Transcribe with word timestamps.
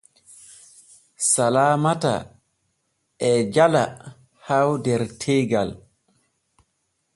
Salmata 1.31 2.15
e 3.29 3.31
jala 3.53 3.83
Hawwq 4.45 4.77
der 4.85 5.01
teegal. 5.21 5.69